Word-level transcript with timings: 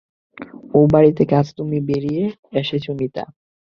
ও 0.73 0.79
বাড়ি 0.93 1.11
থেকে 1.17 1.33
আজ 1.35 1.47
তুমি 1.57 1.77
বেরিয়ে 1.89 2.23
এসেছ 2.53 2.85
মিতা। 2.99 3.23